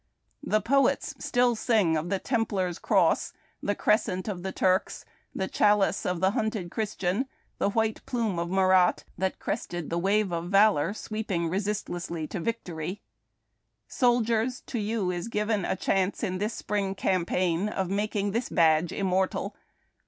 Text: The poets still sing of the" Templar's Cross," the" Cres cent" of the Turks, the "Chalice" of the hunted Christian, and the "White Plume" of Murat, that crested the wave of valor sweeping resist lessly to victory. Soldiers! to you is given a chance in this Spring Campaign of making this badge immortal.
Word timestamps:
The 0.41 0.61
poets 0.61 1.13
still 1.19 1.55
sing 1.55 1.95
of 1.95 2.09
the" 2.09 2.17
Templar's 2.33 2.79
Cross," 2.79 3.33
the" 3.61 3.75
Cres 3.75 3.99
cent" 4.01 4.27
of 4.27 4.41
the 4.41 4.51
Turks, 4.51 5.05
the 5.35 5.47
"Chalice" 5.47 6.07
of 6.07 6.19
the 6.21 6.31
hunted 6.31 6.71
Christian, 6.71 7.15
and 7.17 7.25
the 7.59 7.69
"White 7.69 8.03
Plume" 8.07 8.39
of 8.39 8.49
Murat, 8.49 9.03
that 9.19 9.37
crested 9.37 9.91
the 9.91 9.99
wave 9.99 10.31
of 10.31 10.49
valor 10.49 10.95
sweeping 10.95 11.49
resist 11.49 11.87
lessly 11.87 12.27
to 12.31 12.39
victory. 12.39 13.03
Soldiers! 13.87 14.61
to 14.61 14.79
you 14.79 15.11
is 15.11 15.27
given 15.27 15.65
a 15.65 15.75
chance 15.75 16.23
in 16.23 16.39
this 16.39 16.55
Spring 16.55 16.95
Campaign 16.95 17.69
of 17.69 17.91
making 17.91 18.31
this 18.31 18.49
badge 18.49 18.91
immortal. 18.91 19.55